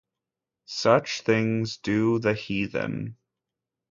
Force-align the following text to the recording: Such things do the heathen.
Such 0.65 1.21
things 1.21 1.77
do 1.77 2.17
the 2.17 2.33
heathen. 2.33 3.17